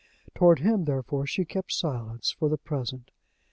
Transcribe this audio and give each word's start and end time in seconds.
Toward 0.33 0.57
him, 0.61 0.85
therefore, 0.85 1.27
she 1.27 1.45
kept 1.45 1.71
silence 1.71 2.31
for 2.31 2.49
the 2.49 2.57
present. 2.57 3.11